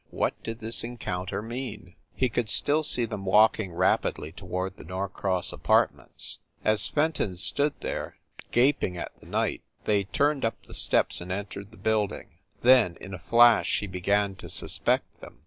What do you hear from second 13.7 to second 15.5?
he began to suspect them.